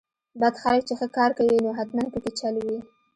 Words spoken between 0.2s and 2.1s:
بد خلک چې ښه کار کوي نو حتماً